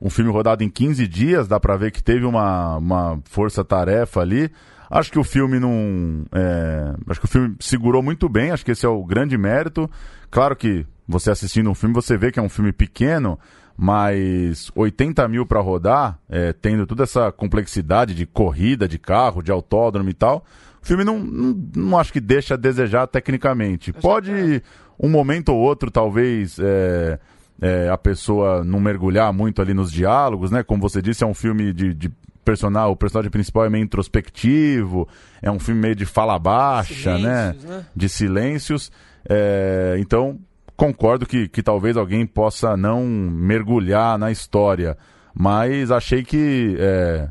um 0.00 0.08
filme 0.08 0.30
rodado 0.30 0.64
em 0.64 0.70
15 0.70 1.06
dias, 1.06 1.48
dá 1.48 1.60
para 1.60 1.76
ver 1.76 1.90
que 1.90 2.02
teve 2.02 2.24
uma, 2.24 2.76
uma 2.78 3.20
força-tarefa 3.24 4.20
ali. 4.20 4.50
Acho 4.88 5.12
que 5.12 5.18
o 5.18 5.24
filme 5.24 5.60
não. 5.60 6.24
É, 6.32 6.94
acho 7.08 7.20
que 7.20 7.26
o 7.26 7.28
filme 7.28 7.56
segurou 7.60 8.02
muito 8.02 8.28
bem, 8.28 8.50
acho 8.50 8.64
que 8.64 8.70
esse 8.70 8.86
é 8.86 8.88
o 8.88 9.04
grande 9.04 9.36
mérito. 9.36 9.88
Claro 10.30 10.56
que 10.56 10.86
você 11.06 11.30
assistindo 11.30 11.68
um 11.68 11.74
filme, 11.74 11.94
você 11.94 12.16
vê 12.16 12.32
que 12.32 12.40
é 12.40 12.42
um 12.42 12.48
filme 12.48 12.72
pequeno, 12.72 13.38
mas 13.76 14.70
80 14.74 15.28
mil 15.28 15.44
para 15.44 15.60
rodar, 15.60 16.18
é, 16.28 16.52
tendo 16.52 16.86
toda 16.86 17.02
essa 17.02 17.30
complexidade 17.30 18.14
de 18.14 18.24
corrida, 18.24 18.88
de 18.88 18.98
carro, 18.98 19.42
de 19.42 19.52
autódromo 19.52 20.08
e 20.08 20.14
tal 20.14 20.44
o 20.82 20.86
filme 20.86 21.04
não, 21.04 21.18
não, 21.18 21.70
não 21.76 21.98
acho 21.98 22.12
que 22.12 22.20
deixa 22.20 22.54
a 22.54 22.56
desejar 22.56 23.06
tecnicamente. 23.06 23.92
Pode, 23.92 24.62
um 24.98 25.08
momento 25.08 25.50
ou 25.50 25.58
outro, 25.58 25.90
talvez. 25.90 26.58
É, 26.58 27.18
é, 27.60 27.90
a 27.90 27.98
pessoa 27.98 28.64
não 28.64 28.80
mergulhar 28.80 29.32
muito 29.32 29.60
ali 29.60 29.74
nos 29.74 29.92
diálogos, 29.92 30.50
né? 30.50 30.62
Como 30.62 30.80
você 30.80 31.02
disse, 31.02 31.22
é 31.22 31.26
um 31.26 31.34
filme 31.34 31.72
de, 31.74 31.92
de 31.92 32.10
personagem, 32.44 32.90
o 32.90 32.96
personagem 32.96 33.30
principal 33.30 33.66
é 33.66 33.70
meio 33.70 33.84
introspectivo, 33.84 35.06
é 35.42 35.50
um 35.50 35.58
filme 35.58 35.80
meio 35.80 35.94
de 35.94 36.06
fala 36.06 36.38
baixa, 36.38 37.18
né? 37.18 37.54
né? 37.62 37.84
De 37.94 38.08
silêncios. 38.08 38.90
É, 39.28 39.96
então, 39.98 40.38
concordo 40.76 41.26
que, 41.26 41.48
que 41.48 41.62
talvez 41.62 41.96
alguém 41.96 42.26
possa 42.26 42.76
não 42.76 43.04
mergulhar 43.04 44.18
na 44.18 44.30
história, 44.30 44.96
mas 45.34 45.90
achei 45.90 46.22
que 46.22 46.76
é, 46.78 47.28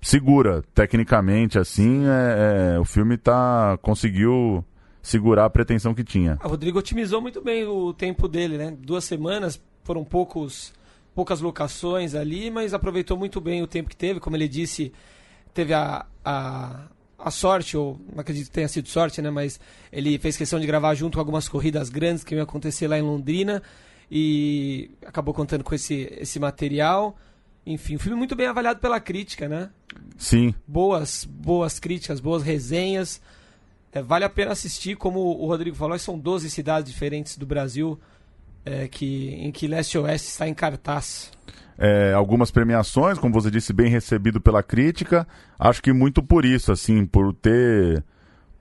segura. 0.00 0.62
Tecnicamente 0.74 1.58
assim 1.58 2.04
é, 2.06 2.74
é, 2.74 2.78
o 2.78 2.84
filme 2.84 3.16
tá 3.16 3.78
conseguiu 3.82 4.64
segurar 5.02 5.44
a 5.44 5.50
pretensão 5.50 5.94
que 5.94 6.04
tinha. 6.04 6.38
O 6.44 6.48
Rodrigo 6.48 6.78
otimizou 6.78 7.20
muito 7.20 7.40
bem 7.42 7.64
o 7.64 7.92
tempo 7.92 8.28
dele 8.28 8.56
né? 8.56 8.76
Duas 8.78 9.04
semanas 9.04 9.60
foram 9.84 10.04
poucos 10.04 10.72
poucas 11.14 11.40
locações 11.40 12.14
ali 12.14 12.50
mas 12.50 12.72
aproveitou 12.72 13.16
muito 13.16 13.40
bem 13.40 13.62
o 13.62 13.66
tempo 13.66 13.88
que 13.88 13.96
teve. 13.96 14.20
Como 14.20 14.36
ele 14.36 14.48
disse 14.48 14.92
teve 15.52 15.74
a, 15.74 16.06
a, 16.24 16.84
a 17.18 17.30
sorte 17.30 17.76
ou 17.76 18.00
não 18.12 18.20
acredito 18.20 18.46
que 18.46 18.52
tenha 18.52 18.68
sido 18.68 18.88
sorte 18.88 19.20
né? 19.20 19.30
Mas 19.30 19.60
ele 19.92 20.18
fez 20.18 20.36
questão 20.36 20.60
de 20.60 20.66
gravar 20.66 20.94
junto 20.94 21.14
com 21.14 21.20
algumas 21.20 21.48
corridas 21.48 21.90
grandes 21.90 22.24
que 22.24 22.34
iam 22.34 22.42
acontecer 22.42 22.88
lá 22.88 22.98
em 22.98 23.02
Londrina 23.02 23.62
e 24.10 24.90
acabou 25.06 25.32
contando 25.34 25.62
com 25.62 25.74
esse 25.74 26.08
esse 26.18 26.38
material 26.40 27.16
enfim, 27.66 27.96
um 27.96 27.98
filme 27.98 28.16
muito 28.16 28.34
bem 28.34 28.46
avaliado 28.46 28.80
pela 28.80 29.00
crítica, 29.00 29.48
né? 29.48 29.70
Sim. 30.16 30.54
Boas, 30.66 31.24
boas 31.24 31.78
críticas, 31.78 32.20
boas 32.20 32.42
resenhas. 32.42 33.20
É, 33.92 34.02
vale 34.02 34.24
a 34.24 34.30
pena 34.30 34.52
assistir, 34.52 34.96
como 34.96 35.20
o 35.20 35.46
Rodrigo 35.46 35.76
falou, 35.76 35.98
são 35.98 36.18
12 36.18 36.48
cidades 36.50 36.90
diferentes 36.90 37.36
do 37.36 37.46
Brasil 37.46 37.98
é, 38.64 38.86
que, 38.88 39.34
em 39.34 39.50
que 39.50 39.66
Leste 39.66 39.98
Oeste 39.98 40.28
está 40.28 40.48
em 40.48 40.54
cartaz. 40.54 41.30
É, 41.78 42.12
algumas 42.12 42.50
premiações, 42.50 43.18
como 43.18 43.32
você 43.32 43.50
disse, 43.50 43.72
bem 43.72 43.88
recebido 43.88 44.40
pela 44.40 44.62
crítica. 44.62 45.26
Acho 45.58 45.82
que 45.82 45.92
muito 45.92 46.22
por 46.22 46.44
isso, 46.44 46.70
assim, 46.70 47.06
por 47.06 47.32
ter. 47.32 48.04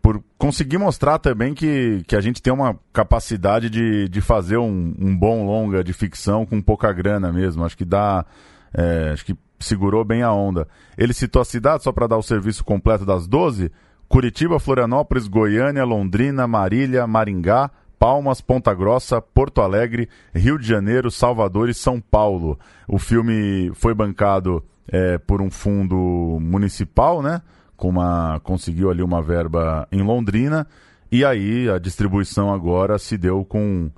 por 0.01 0.23
conseguir 0.37 0.77
mostrar 0.77 1.19
também 1.19 1.53
que, 1.53 2.01
que 2.07 2.15
a 2.15 2.21
gente 2.21 2.41
tem 2.41 2.53
uma 2.53 2.79
capacidade 2.93 3.69
de, 3.69 4.07
de 4.07 4.21
fazer 4.21 4.57
um, 4.57 4.95
um 4.97 5.15
bom 5.15 5.45
longa 5.45 5.83
de 5.83 5.91
ficção 5.91 6.45
com 6.45 6.61
pouca 6.61 6.93
grana 6.93 7.31
mesmo. 7.31 7.65
Acho 7.65 7.77
que 7.77 7.83
dá 7.83 8.25
é, 8.73 9.11
acho 9.13 9.25
que 9.25 9.35
segurou 9.59 10.03
bem 10.03 10.21
a 10.21 10.31
onda. 10.31 10.67
Ele 10.97 11.13
citou 11.13 11.41
a 11.41 11.45
cidade, 11.45 11.83
só 11.83 11.91
para 11.91 12.07
dar 12.07 12.17
o 12.17 12.23
serviço 12.23 12.63
completo 12.63 13.05
das 13.05 13.27
12: 13.27 13.71
Curitiba, 14.07 14.59
Florianópolis, 14.59 15.27
Goiânia, 15.27 15.83
Londrina, 15.83 16.47
Marília, 16.47 17.05
Maringá, 17.05 17.69
Palmas, 17.99 18.39
Ponta 18.41 18.73
Grossa, 18.73 19.21
Porto 19.21 19.61
Alegre, 19.61 20.07
Rio 20.33 20.57
de 20.57 20.65
Janeiro, 20.65 21.11
Salvador 21.11 21.69
e 21.69 21.73
São 21.73 21.99
Paulo. 21.99 22.57
O 22.87 22.97
filme 22.97 23.71
foi 23.75 23.93
bancado 23.93 24.63
é, 24.87 25.17
por 25.17 25.41
um 25.41 25.51
fundo 25.51 26.39
municipal, 26.41 27.21
né? 27.21 27.41
Com 27.75 27.89
uma, 27.89 28.39
conseguiu 28.43 28.89
ali 28.89 29.01
uma 29.01 29.21
verba 29.21 29.87
em 29.91 30.01
Londrina. 30.01 30.65
E 31.11 31.25
aí 31.25 31.69
a 31.69 31.79
distribuição 31.79 32.53
agora 32.53 32.97
se 32.97 33.17
deu 33.17 33.43
com 33.43 33.89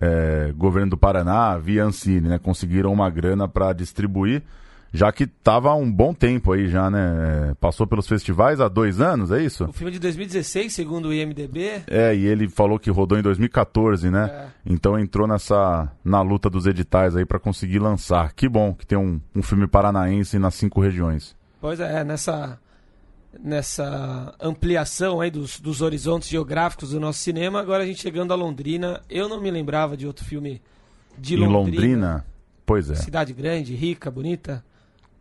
é, 0.00 0.52
governo 0.56 0.90
do 0.90 0.96
Paraná, 0.96 1.56
via 1.58 1.84
Ancine, 1.84 2.28
né? 2.28 2.38
Conseguiram 2.38 2.92
uma 2.92 3.08
grana 3.10 3.48
para 3.48 3.72
distribuir, 3.72 4.42
já 4.92 5.10
que 5.10 5.24
estava 5.24 5.70
há 5.70 5.74
um 5.74 5.90
bom 5.90 6.12
tempo 6.12 6.52
aí 6.52 6.68
já, 6.68 6.90
né? 6.90 7.50
É, 7.50 7.54
passou 7.54 7.86
pelos 7.86 8.06
festivais 8.06 8.60
há 8.60 8.68
dois 8.68 9.00
anos, 9.00 9.30
é 9.30 9.42
isso? 9.42 9.64
O 9.64 9.72
filme 9.72 9.90
é 9.90 9.94
de 9.94 10.00
2016, 10.00 10.72
segundo 10.72 11.08
o 11.08 11.14
IMDB. 11.14 11.82
É, 11.86 12.14
e 12.14 12.26
ele 12.26 12.48
falou 12.48 12.78
que 12.78 12.90
rodou 12.90 13.18
em 13.18 13.22
2014, 13.22 14.10
né? 14.10 14.30
É. 14.30 14.46
Então 14.66 14.98
entrou 14.98 15.26
nessa 15.26 15.90
na 16.04 16.20
luta 16.20 16.50
dos 16.50 16.66
editais 16.66 17.16
aí 17.16 17.24
para 17.24 17.38
conseguir 17.38 17.78
lançar. 17.78 18.32
Que 18.32 18.48
bom 18.48 18.74
que 18.74 18.86
tem 18.86 18.98
um, 18.98 19.20
um 19.34 19.42
filme 19.42 19.66
paranaense 19.66 20.38
nas 20.38 20.54
cinco 20.54 20.80
regiões. 20.80 21.34
Pois 21.60 21.80
é, 21.80 22.04
nessa 22.04 22.58
nessa 23.40 24.34
ampliação 24.40 25.20
aí 25.20 25.30
dos, 25.30 25.58
dos 25.60 25.80
horizontes 25.80 26.28
geográficos 26.28 26.90
do 26.90 27.00
nosso 27.00 27.18
cinema. 27.20 27.60
Agora 27.60 27.82
a 27.82 27.86
gente 27.86 28.00
chegando 28.00 28.32
a 28.32 28.36
Londrina, 28.36 29.02
eu 29.08 29.28
não 29.28 29.40
me 29.40 29.50
lembrava 29.50 29.96
de 29.96 30.06
outro 30.06 30.24
filme 30.24 30.60
de 31.18 31.34
em 31.34 31.38
Londrina. 31.38 31.58
Londrina? 31.58 32.26
Pois 32.64 32.90
é. 32.90 32.94
Cidade 32.94 33.32
grande, 33.32 33.74
rica, 33.74 34.10
bonita. 34.10 34.64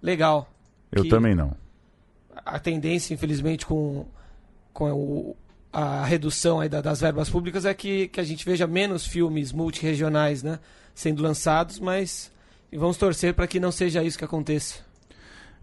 Legal. 0.02 0.50
Eu 0.92 1.08
também 1.08 1.36
não. 1.36 1.56
A 2.46 2.60
tendência, 2.60 3.14
infelizmente, 3.14 3.66
com, 3.66 4.06
com 4.74 4.92
o- 4.92 5.36
a 5.72 6.04
redução 6.06 6.60
aí 6.60 6.68
da- 6.68 6.82
das 6.82 7.00
verbas 7.02 7.30
públicas 7.30 7.66
é 7.66 7.74
que, 7.74 8.08
que 8.10 8.20
a 8.20 8.24
gente 8.24 8.44
veja 8.46 8.68
menos 8.68 9.06
filmes 9.06 9.52
multirregionais 9.54 10.44
né, 10.44 10.60
sendo 10.94 11.24
lançados, 11.24 11.80
mas 11.80 12.32
vamos 12.74 12.98
torcer 12.98 13.34
para 13.34 13.48
que 13.48 13.60
não 13.60 13.72
seja 13.72 14.04
isso 14.04 14.18
que 14.18 14.26
aconteça. 14.26 14.80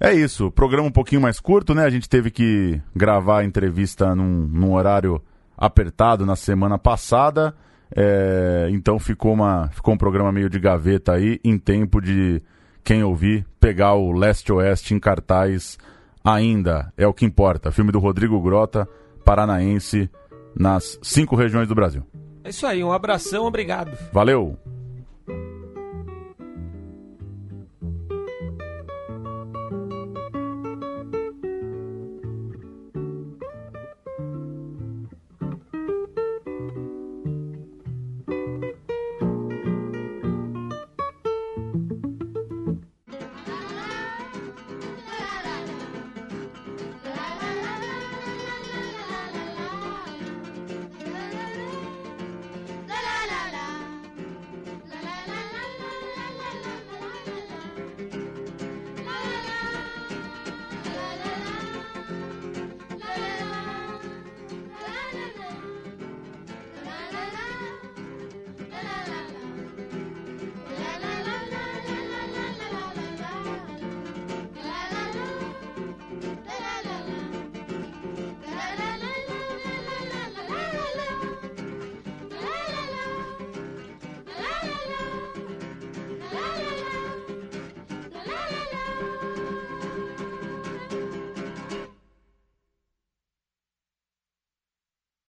É 0.00 0.12
isso, 0.14 0.50
programa 0.52 0.86
um 0.86 0.92
pouquinho 0.92 1.20
mais 1.20 1.40
curto, 1.40 1.74
né? 1.74 1.84
A 1.84 1.90
gente 1.90 2.08
teve 2.08 2.30
que 2.30 2.80
gravar 2.94 3.40
a 3.40 3.44
entrevista 3.44 4.14
num, 4.14 4.46
num 4.46 4.72
horário 4.74 5.20
apertado 5.56 6.24
na 6.24 6.36
semana 6.36 6.78
passada. 6.78 7.54
é, 7.94 8.68
então 8.70 8.98
ficou, 8.98 9.32
uma, 9.32 9.68
ficou 9.72 9.94
um 9.94 9.98
programa 9.98 10.30
meio 10.30 10.48
de 10.48 10.60
gaveta 10.60 11.14
aí, 11.14 11.40
em 11.42 11.58
tempo 11.58 12.00
de 12.00 12.40
quem 12.84 13.02
ouvir 13.02 13.44
pegar 13.60 13.94
o 13.94 14.12
Leste 14.12 14.52
Oeste 14.52 14.94
em 14.94 15.00
cartaz 15.00 15.76
ainda. 16.24 16.92
É 16.96 17.06
o 17.06 17.12
que 17.12 17.24
importa. 17.24 17.72
Filme 17.72 17.90
do 17.90 17.98
Rodrigo 17.98 18.40
Grota, 18.40 18.88
paranaense, 19.24 20.08
nas 20.54 20.98
cinco 21.02 21.34
regiões 21.34 21.66
do 21.66 21.74
Brasil. 21.74 22.04
É 22.44 22.50
isso 22.50 22.66
aí, 22.66 22.82
um 22.84 22.92
abração, 22.92 23.46
obrigado. 23.46 23.98
Valeu! 24.12 24.56